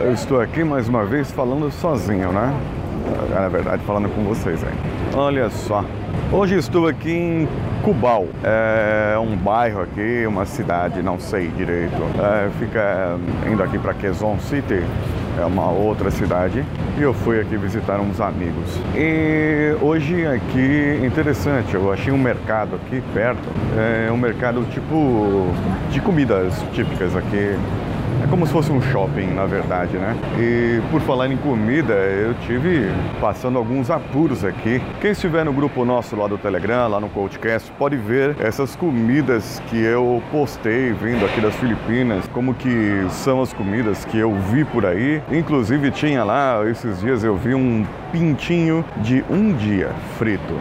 [0.00, 2.52] Eu estou aqui mais uma vez falando sozinho, né?
[3.30, 4.74] Na verdade, falando com vocês aí.
[5.14, 5.84] Olha só.
[6.32, 7.48] Hoje estou aqui em
[7.84, 8.26] Cubal.
[8.42, 12.02] É um bairro aqui, uma cidade, não sei direito.
[12.18, 13.16] É, fica
[13.48, 14.82] indo aqui para Quezon City,
[15.40, 16.64] é uma outra cidade.
[16.98, 18.76] E eu fui aqui visitar uns amigos.
[18.96, 23.48] E hoje aqui, interessante, eu achei um mercado aqui perto.
[23.76, 25.52] É um mercado tipo
[25.92, 27.58] de comidas típicas aqui é
[28.34, 30.16] como se fosse um shopping, na verdade, né?
[30.36, 34.82] E por falar em comida, eu tive passando alguns apuros aqui.
[35.00, 39.62] Quem estiver no grupo nosso lá do Telegram, lá no Coachcast, pode ver essas comidas
[39.68, 44.64] que eu postei vindo aqui das Filipinas, como que são as comidas que eu vi
[44.64, 45.22] por aí.
[45.30, 50.54] Inclusive tinha lá, esses dias eu vi um pintinho de um dia frito.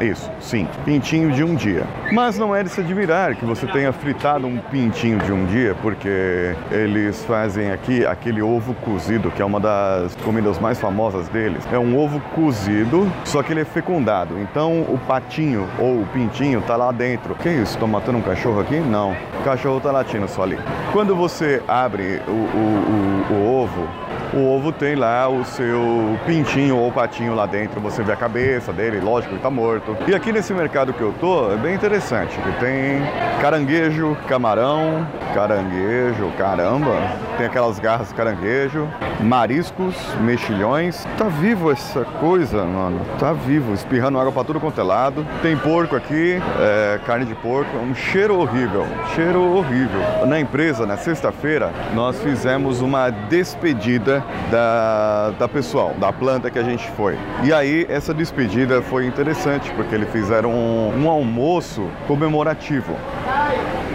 [0.00, 1.86] Isso, sim, pintinho de um dia.
[2.10, 5.76] Mas não é de se admirar que você tenha fritado um pintinho de um dia,
[5.82, 11.62] porque eles fazem aqui aquele ovo cozido, que é uma das comidas mais famosas deles.
[11.70, 14.38] É um ovo cozido, só que ele é fecundado.
[14.38, 17.34] Então o patinho ou o pintinho tá lá dentro.
[17.34, 17.76] Que isso?
[17.76, 18.80] Tô matando um cachorro aqui?
[18.80, 19.12] Não.
[19.40, 20.58] O cachorro tá latindo só ali.
[20.92, 23.86] Quando você abre o, o, o, o ovo,
[24.32, 28.72] o ovo tem lá o seu pintinho ou patinho lá dentro, você vê a cabeça
[28.72, 29.96] dele, lógico, ele tá morto.
[30.06, 33.00] E aqui nesse mercado que eu tô, é bem interessante, que tem
[33.40, 36.96] caranguejo, camarão, caranguejo, caramba,
[37.36, 38.88] tem aquelas garras de caranguejo,
[39.20, 41.06] mariscos, mexilhões.
[41.16, 45.26] Tá vivo essa coisa, mano, tá vivo, espirrando água pra tudo quanto é lado.
[45.42, 50.00] Tem porco aqui, é, carne de porco, um cheiro horrível, cheiro horrível.
[50.26, 54.19] Na empresa, na sexta-feira, nós fizemos uma despedida
[54.50, 57.18] da, da pessoal, da planta que a gente foi.
[57.42, 62.96] E aí, essa despedida foi interessante, porque eles fizeram um, um almoço comemorativo.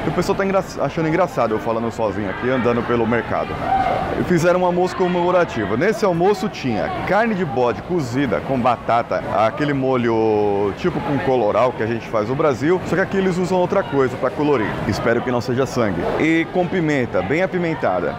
[0.06, 3.50] E o pessoal tá engra achando engraçado eu falando sozinho aqui, andando pelo mercado.
[4.28, 5.76] Fizeram um almoço comemorativo.
[5.76, 11.82] Nesse almoço tinha carne de bode cozida com batata, aquele molho tipo com coloral que
[11.82, 14.68] a gente faz no Brasil, só que aqui eles usam outra coisa para colorir.
[14.88, 16.02] Espero que não seja sangue.
[16.20, 18.16] E com pimenta, bem apimentada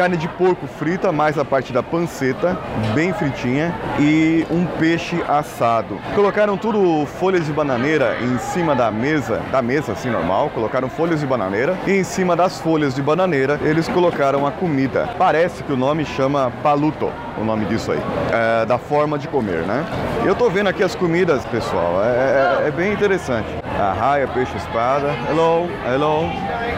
[0.00, 2.56] carne de porco frita, mais a parte da panceta,
[2.94, 6.00] bem fritinha, e um peixe assado.
[6.14, 11.20] Colocaram tudo folhas de bananeira em cima da mesa, da mesa assim normal, colocaram folhas
[11.20, 15.06] de bananeira, e em cima das folhas de bananeira eles colocaram a comida.
[15.18, 18.00] Parece que o nome chama paluto, o nome disso aí,
[18.32, 19.84] é, da forma de comer, né?
[20.24, 23.48] Eu tô vendo aqui as comidas, pessoal, é, é, é bem interessante.
[23.78, 26.30] Arraia, peixe espada, hello, hello,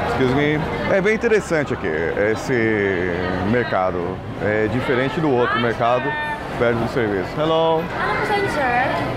[0.09, 0.61] excuse me.
[0.93, 1.89] É bem interessante aqui
[2.33, 3.12] esse
[3.51, 4.17] mercado.
[4.43, 6.05] É diferente do outro mercado
[6.59, 7.29] perto do serviço.
[7.39, 7.83] Hello.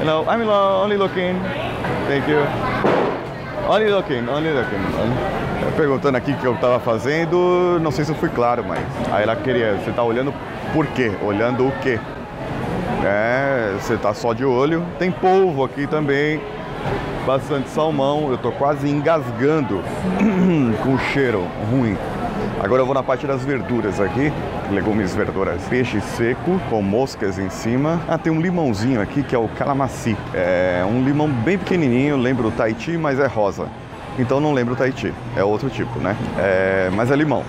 [0.01, 0.25] Hello.
[0.29, 1.35] I'm only looking.
[2.07, 2.39] Thank you.
[3.67, 5.75] Only looking, only looking.
[5.75, 8.79] Perguntando aqui o que eu estava fazendo, não sei se eu fui claro, mas
[9.11, 10.34] aí ela queria, você está olhando
[10.72, 11.11] por quê?
[11.23, 12.00] Olhando o quê?
[13.03, 14.85] É, você está só de olho.
[15.00, 16.39] Tem polvo aqui também,
[17.25, 18.29] bastante salmão.
[18.29, 19.84] Eu tô quase engasgando
[20.84, 21.97] com o cheiro ruim.
[22.61, 24.31] Agora eu vou na parte das verduras aqui,
[24.71, 25.61] legumes, verduras.
[25.67, 28.01] Peixe seco com moscas em cima.
[28.07, 30.16] Ah, tem um limãozinho aqui que é o calamaci.
[30.33, 33.67] É um limão bem pequenininho, lembra o Tahiti, mas é rosa.
[34.17, 36.16] Então não lembro o Tahiti, é outro tipo, né?
[36.38, 37.43] É, mas é limão.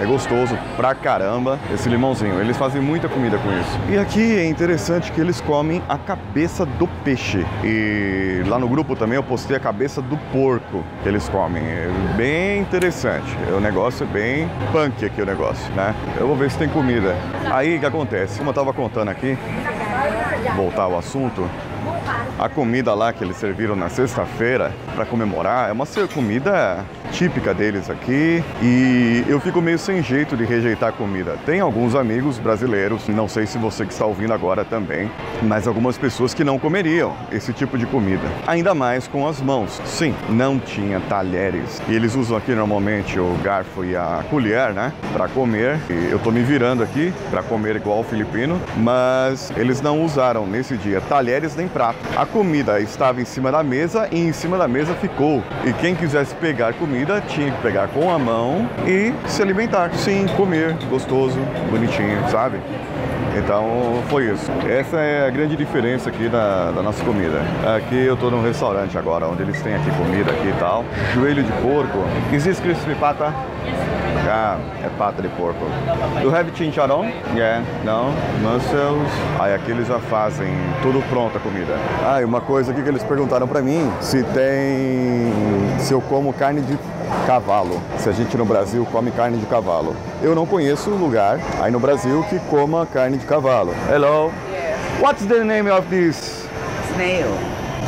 [0.00, 2.40] É gostoso pra caramba esse limãozinho.
[2.40, 3.78] Eles fazem muita comida com isso.
[3.90, 7.46] E aqui é interessante que eles comem a cabeça do peixe.
[7.62, 11.62] E lá no grupo também eu postei a cabeça do porco que eles comem.
[11.62, 13.36] É bem interessante.
[13.56, 15.94] O negócio é bem punk aqui o negócio, né?
[16.18, 17.14] Eu vou ver se tem comida.
[17.50, 18.38] Aí o que acontece?
[18.38, 19.36] Como eu tava contando aqui,
[20.56, 21.48] voltar ao assunto,
[22.38, 27.90] a comida lá que eles serviram na sexta-feira para comemorar é uma comida típica deles
[27.90, 31.36] aqui e eu fico meio sem jeito de rejeitar comida.
[31.44, 35.10] Tem alguns amigos brasileiros, não sei se você que está ouvindo agora também,
[35.42, 38.26] mas algumas pessoas que não comeriam esse tipo de comida.
[38.46, 39.80] Ainda mais com as mãos.
[39.84, 41.82] Sim, não tinha talheres.
[41.86, 45.78] E eles usam aqui normalmente o garfo e a colher, né, para comer.
[45.90, 50.46] E eu tô me virando aqui para comer igual o filipino, mas eles não usaram
[50.46, 51.98] nesse dia talheres nem prato.
[52.16, 55.42] A comida estava em cima da mesa e em cima da mesa ficou.
[55.66, 59.92] E quem quisesse pegar comida tinha que pegar com a mão e se alimentar.
[59.94, 61.38] Sim, comer, gostoso,
[61.70, 62.58] bonitinho, sabe?
[63.36, 64.50] Então foi isso.
[64.68, 67.40] Essa é a grande diferença aqui da, da nossa comida.
[67.76, 70.84] Aqui eu estou num restaurante agora, onde eles têm aqui comida aqui e tal.
[71.14, 71.98] Joelho de porco.
[72.32, 73.32] Existe crispy pata?
[74.28, 75.64] Ah, é pata de porco.
[76.22, 77.10] Do have chincharon?
[77.34, 78.12] Yeah, não.
[78.40, 79.08] Mussels.
[79.38, 81.74] Aí aqui eles já fazem tudo pronto a comida.
[82.06, 85.32] Ah, e uma coisa aqui que eles perguntaram pra mim, se tem...
[85.78, 86.78] se eu como carne de
[87.26, 87.80] cavalo.
[87.98, 89.94] Se a gente no Brasil come carne de cavalo.
[90.22, 93.74] Eu não conheço lugar aí no Brasil que coma carne de cavalo.
[93.90, 94.32] Hello.
[94.50, 94.78] Yes.
[95.00, 96.46] What's the name of this?
[96.94, 97.26] Snail.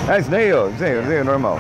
[0.09, 1.59] É snail, snail, snail normal.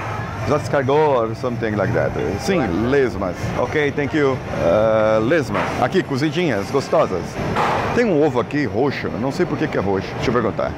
[0.48, 2.12] Just escargot or something like that.
[2.40, 2.60] Sim,
[2.90, 3.36] lesmas.
[3.58, 4.36] Ok, thank you.
[4.62, 5.62] Uh, lesmas.
[5.82, 7.22] Aqui, cozidinhas, gostosas.
[7.94, 10.08] Tem um ovo aqui roxo, não sei por que, que é roxo.
[10.16, 10.70] Deixa eu perguntar.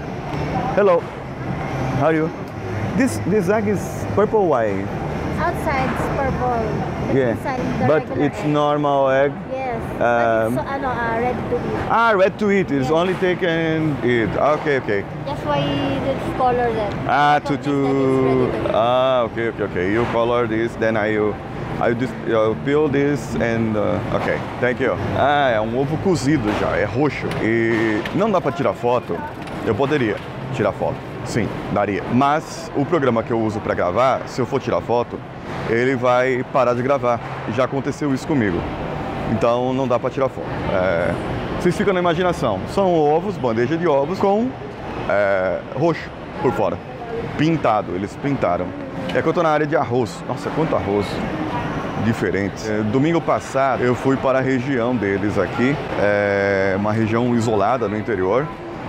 [0.77, 1.03] Hello.
[2.01, 2.31] How are you?
[2.97, 3.81] This this egg is
[4.15, 4.85] purple why?
[5.41, 6.63] Outside it's purple.
[7.09, 7.33] But Yeah.
[7.33, 8.49] inside But regular it's egg.
[8.49, 9.33] normal egg.
[9.51, 9.56] Yes.
[9.97, 11.91] It's so, ano, uh, ready to eat.
[11.91, 12.71] Ah, red to eat.
[12.71, 12.91] It's Yes.
[12.91, 14.29] only taken eat.
[14.37, 15.05] Okay, okay.
[15.25, 16.93] That's why it's color that.
[17.09, 18.51] Ah, to to.
[18.75, 19.93] Ah, okay, okay, okay.
[19.93, 21.35] You color this, then I you.
[21.81, 24.97] I just uh, peel this and uh, okay, thank you.
[25.19, 29.17] Ah, é um ovo cozido já, é roxo e não dá para tirar foto.
[29.67, 30.17] Eu poderia
[30.55, 32.03] tirar foto, sim, daria.
[32.15, 35.19] Mas o programa que eu uso para gravar, se eu for tirar foto,
[35.69, 37.21] ele vai parar de gravar.
[37.55, 38.59] Já aconteceu isso comigo.
[39.33, 40.47] Então não dá para tirar foto.
[40.73, 41.15] É,
[41.61, 42.61] vocês ficam na imaginação.
[42.75, 44.49] São ovos, bandeja de ovos com
[45.09, 46.09] é, roxo
[46.43, 46.79] por fora.
[47.39, 48.67] Pintado, eles pintaram.
[49.15, 50.23] É que eu tô na área de arroz.
[50.29, 51.07] Nossa, quanto arroz
[52.05, 52.71] diferente.
[52.71, 57.97] É, domingo passado eu fui para a região deles aqui, é uma região isolada no
[57.97, 58.47] interior.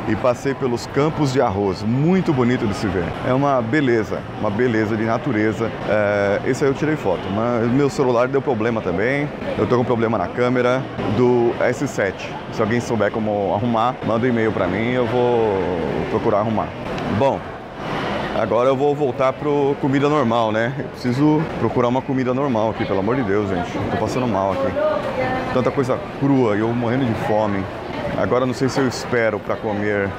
[0.08, 3.04] E passei pelos campos de arroz, muito bonito de se ver.
[3.28, 5.70] É uma beleza, uma beleza de natureza.
[5.90, 9.28] É, esse aí eu tirei foto, mas meu celular deu problema também.
[9.58, 10.82] Eu tô com problema na câmera
[11.18, 12.14] do S7.
[12.54, 15.62] Se alguém souber como arrumar, manda um e-mail para mim, eu vou
[16.10, 16.68] procurar arrumar.
[17.20, 17.40] Bom,
[18.40, 20.72] Agora eu vou voltar pro comida normal, né?
[20.78, 23.72] Eu preciso procurar uma comida normal aqui, pelo amor de Deus, gente.
[23.90, 24.72] Tô passando mal aqui.
[25.56, 27.64] Tanta coisa crua e eu morrendo de fome.
[28.18, 30.10] Agora não sei se eu espero para comer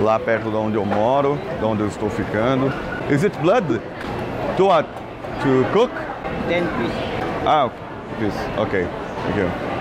[0.00, 2.66] lá perto de onde eu moro, de onde eu estou ficando.
[3.08, 3.80] Is it blood?
[4.56, 4.88] To what?
[5.42, 5.92] To cook?
[6.48, 6.92] Ten piece.
[7.46, 7.70] Ah,
[8.18, 8.34] this.
[8.58, 8.84] Ok.
[9.24, 9.73] Thank you.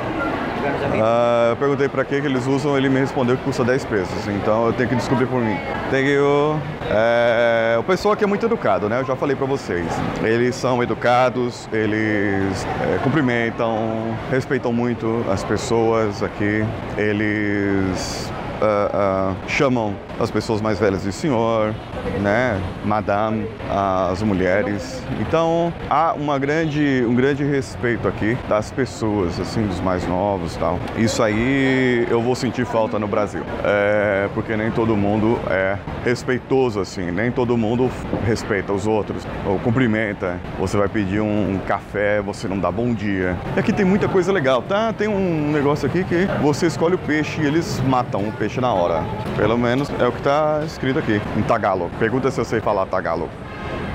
[1.01, 4.67] Ah, eu perguntei para que eles usam, ele me respondeu que custa 10 pesos, então
[4.67, 5.57] eu tenho que descobrir por mim.
[5.93, 6.59] You.
[6.89, 8.99] É, o pessoal aqui é muito educado, né?
[8.99, 9.85] Eu já falei para vocês.
[10.23, 16.65] Eles são educados, eles é, cumprimentam, respeitam muito as pessoas aqui.
[16.97, 18.31] Eles
[18.63, 21.73] ah, ah, chamam as pessoas mais velhas de senhor,
[22.21, 25.03] né, madame, as mulheres.
[25.19, 30.79] Então há uma grande, um grande respeito aqui das pessoas, assim, dos mais novos, tal.
[30.97, 36.79] Isso aí eu vou sentir falta no Brasil, é, porque nem todo mundo é respeitoso
[36.79, 37.89] assim, nem todo mundo
[38.25, 40.39] respeita os outros ou cumprimenta.
[40.59, 43.37] Você vai pedir um, um café, você não dá bom dia.
[43.55, 44.93] E aqui tem muita coisa legal, tá?
[44.93, 48.73] Tem um negócio aqui que você escolhe o peixe e eles matam o peixe na
[48.73, 49.03] hora.
[49.35, 51.91] Pelo menos é o que está escrito aqui, em Tagalog.
[51.97, 53.29] Pergunta se eu sei falar Tagalog.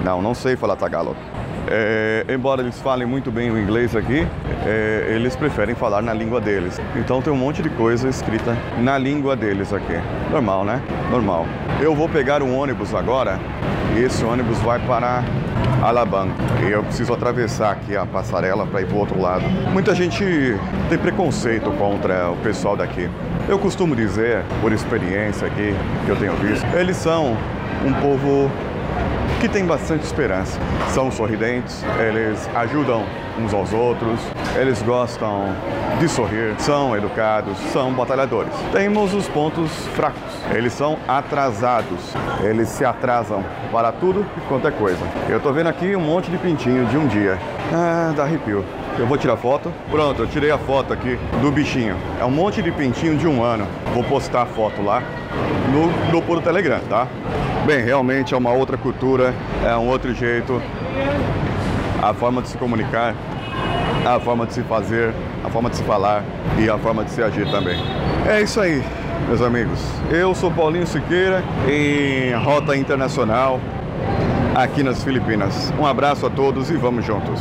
[0.04, 1.16] Não, não sei falar Tagalog.
[1.70, 4.26] É, embora eles falem muito bem o inglês aqui,
[4.66, 6.80] é, eles preferem falar na língua deles.
[6.96, 9.94] Então tem um monte de coisa escrita na língua deles aqui.
[10.30, 10.80] Normal, né?
[11.10, 11.46] Normal.
[11.80, 13.38] Eu vou pegar um ônibus agora
[13.96, 15.22] e esse ônibus vai para
[15.82, 16.30] Alabang.
[16.66, 19.44] E eu preciso atravessar aqui a passarela para ir para o outro lado.
[19.72, 20.24] Muita gente
[20.88, 23.08] tem preconceito contra o pessoal daqui.
[23.48, 25.74] Eu costumo dizer, por experiência aqui
[26.04, 27.36] que eu tenho visto, eles são
[27.86, 28.50] um povo
[29.40, 30.58] que tem bastante esperança.
[30.88, 33.04] São sorridentes, eles ajudam
[33.38, 34.18] uns aos outros,
[34.56, 35.54] eles gostam
[36.00, 38.52] de sorrir, são educados, são batalhadores.
[38.72, 40.18] Temos os pontos fracos.
[40.52, 45.04] Eles são atrasados, eles se atrasam para tudo e quanto é coisa.
[45.28, 47.38] Eu tô vendo aqui um monte de pintinho de um dia.
[47.72, 48.64] Ah, dá arrepio.
[48.98, 49.72] Eu vou tirar foto.
[49.90, 51.96] Pronto, eu tirei a foto aqui do bichinho.
[52.20, 53.66] É um monte de pintinho de um ano.
[53.94, 55.02] Vou postar a foto lá
[55.72, 57.06] no grupo do Telegram, tá?
[57.68, 60.58] Bem, realmente é uma outra cultura, é um outro jeito,
[62.02, 63.14] a forma de se comunicar,
[64.06, 65.12] a forma de se fazer,
[65.44, 66.24] a forma de se falar
[66.58, 67.78] e a forma de se agir também.
[68.26, 68.82] É isso aí,
[69.26, 69.78] meus amigos.
[70.10, 73.60] Eu sou Paulinho Siqueira em Rota Internacional
[74.54, 75.70] aqui nas Filipinas.
[75.78, 77.38] Um abraço a todos e vamos juntos.